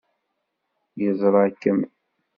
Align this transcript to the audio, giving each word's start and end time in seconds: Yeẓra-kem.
Yeẓra-kem. 1.01 1.79